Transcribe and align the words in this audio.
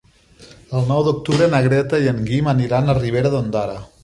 El 0.79 0.87
nou 0.91 1.03
d'octubre 1.07 1.49
na 1.53 1.59
Greta 1.67 2.01
i 2.07 2.11
en 2.15 2.25
Guim 2.31 2.53
aniran 2.57 2.89
a 2.89 2.97
Ribera 3.05 3.35
d'Ondara. 3.37 3.79